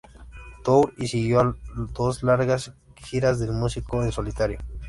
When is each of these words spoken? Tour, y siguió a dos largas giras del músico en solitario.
Tour, 0.63 0.93
y 0.97 1.05
siguió 1.05 1.41
a 1.41 1.55
dos 1.93 2.23
largas 2.23 2.73
giras 2.95 3.37
del 3.37 3.51
músico 3.51 4.01
en 4.01 4.11
solitario. 4.11 4.57